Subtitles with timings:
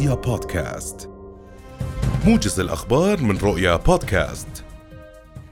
[0.00, 1.10] رؤيا بودكاست.
[2.26, 4.64] موجز الأخبار من رؤيا بودكاست.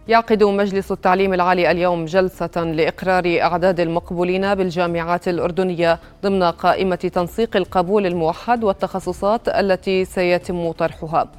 [0.09, 8.06] يعقد مجلس التعليم العالي اليوم جلسة لإقرار أعداد المقبولين بالجامعات الأردنية ضمن قائمة تنسيق القبول
[8.06, 11.33] الموحد والتخصصات التي سيتم طرحها.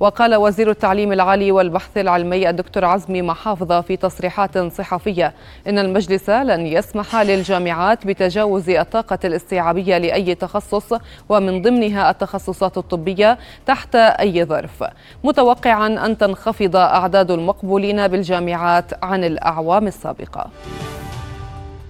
[0.00, 5.32] وقال وزير التعليم العالي والبحث العلمي الدكتور عزمي محافظة في تصريحات صحفية
[5.66, 10.92] إن المجلس لن يسمح للجامعات بتجاوز الطاقة الاستيعابية لأي تخصص
[11.28, 14.84] ومن ضمنها التخصصات الطبية تحت أي ظرف.
[15.24, 20.46] متوقعا أن تنخفض أعداد المقبولين بالجامعات عن الأعوام السابقة.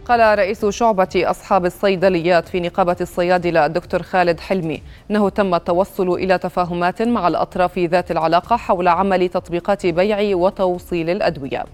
[0.08, 6.38] قال رئيس شعبة أصحاب الصيدليات في نقابة الصيادلة الدكتور خالد حلمي أنه تم التوصل إلى
[6.38, 11.64] تفاهمات مع الأطراف ذات العلاقة حول عمل تطبيقات بيع وتوصيل الأدوية.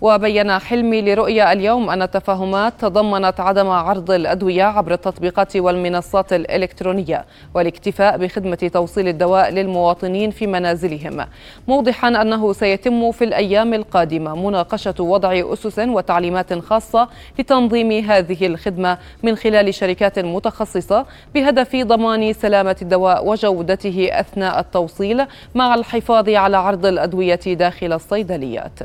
[0.00, 8.18] وبين حلمي لرؤيا اليوم أن التفاهمات تضمنت عدم عرض الأدوية عبر التطبيقات والمنصات الإلكترونية والاكتفاء
[8.18, 11.26] بخدمة توصيل الدواء للمواطنين في منازلهم
[11.68, 17.08] موضحا أنه سيتم في الأيام القادمة مناقشة وضع أسس وتعليمات خاصة
[17.38, 25.74] لتنظيم هذه الخدمة من خلال شركات متخصصة بهدف ضمان سلامة الدواء وجودته أثناء التوصيل مع
[25.74, 28.78] الحفاظ على عرض الأدوية داخل الصيدليات.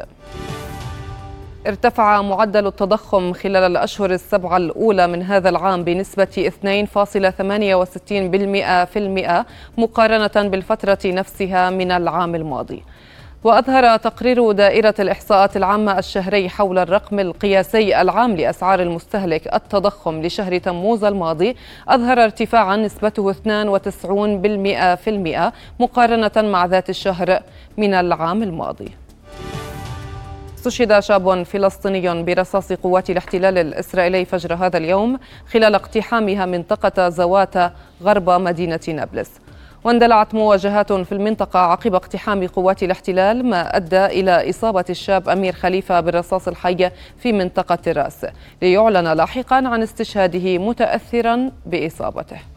[1.67, 9.45] ارتفع معدل التضخم خلال الأشهر السبعة الأولى من هذا العام بنسبة 2.68%
[9.77, 12.83] مقارنة بالفترة نفسها من العام الماضي.
[13.43, 21.03] وأظهر تقرير دائرة الإحصاءات العامة الشهري حول الرقم القياسي العام لأسعار المستهلك التضخم لشهر تموز
[21.03, 21.55] الماضي
[21.87, 27.39] أظهر ارتفاعا نسبته 92% مقارنة مع ذات الشهر
[27.77, 29.02] من العام الماضي.
[30.67, 35.19] استشهد شاب فلسطيني برصاص قوات الاحتلال الإسرائيلي فجر هذا اليوم
[35.51, 39.31] خلال اقتحامها منطقة زواتا غرب مدينة نابلس.
[39.83, 45.99] واندلعت مواجهات في المنطقة عقب اقتحام قوات الاحتلال ما أدى إلى إصابة الشاب أمير خليفة
[45.99, 48.25] بالرصاص الحي في منطقة الراس.
[48.61, 52.52] ليعلن لاحقا عن استشهاده متأثرا بإصابته.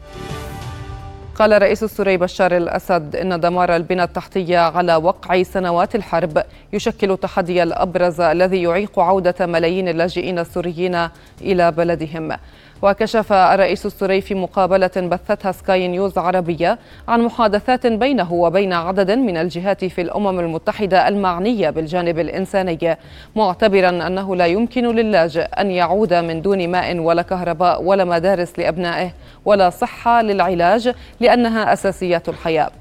[1.39, 6.43] قال رئيس السوري بشار الأسد إن دمار البنى التحتية على وقع سنوات الحرب
[6.73, 11.07] يشكل التحدي الأبرز الذي يعيق عودة ملايين اللاجئين السوريين
[11.41, 12.37] إلى بلدهم.
[12.81, 19.37] وكشف الرئيس السوري في مقابلة بثتها سكاي نيوز عربية عن محادثات بينه وبين عدد من
[19.37, 22.97] الجهات في الأمم المتحدة المعنية بالجانب الإنساني
[23.35, 29.11] معتبرا أنه لا يمكن للاجئ أن يعود من دون ماء ولا كهرباء ولا مدارس لأبنائه
[29.45, 32.71] ولا صحة للعلاج لأنها أساسيات الحياة.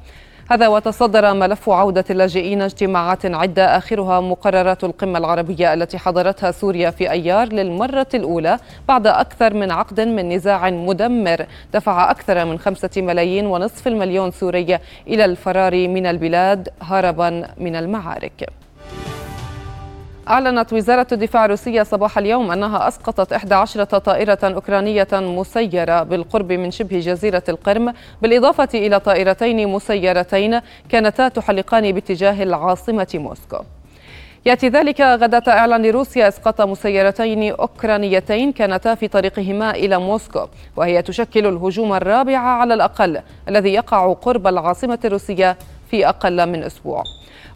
[0.50, 7.10] هذا وتصدر ملف عودة اللاجئين اجتماعات عدة آخرها مقررات القمة العربية التي حضرتها سوريا في
[7.10, 8.58] أيار للمرة الأولى
[8.88, 11.46] بعد أكثر من عقد من نزاع مدمر.
[11.74, 18.48] دفع أكثر من خمسة ملايين ونصف المليون سوري إلى الفرار من البلاد هربا من المعارك.
[20.28, 26.98] أعلنت وزارة الدفاع الروسية صباح اليوم أنها أسقطت 11 طائرة أوكرانية مسيرة بالقرب من شبه
[26.98, 27.92] جزيرة القرم
[28.22, 33.56] بالإضافة إلى طائرتين مسيرتين كانتا تحلقان باتجاه العاصمة موسكو.
[34.47, 41.47] يأتي ذلك غداة إعلان روسيا إسقاط مسيرتين أوكرانيتين كانتا في طريقهما إلى موسكو وهي تشكل
[41.47, 45.56] الهجوم الرابع على الأقل الذي يقع قرب العاصمة الروسية
[45.91, 47.03] في أقل من أسبوع.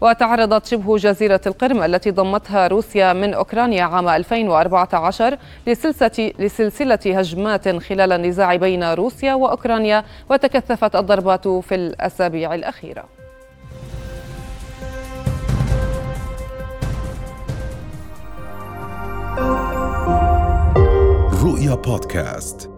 [0.00, 8.12] وتعرضت شبه جزيرة القرم التي ضمتها روسيا من أوكرانيا عام 2014 لسلسلة, لسلسلة هجمات خلال
[8.12, 13.04] النزاع بين روسيا وأوكرانيا وتكثفت الضربات في الأسابيع الأخيرة.
[21.44, 22.69] رؤيا بودكاست.